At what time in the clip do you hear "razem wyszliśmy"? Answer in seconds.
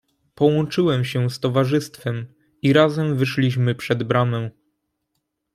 2.73-3.75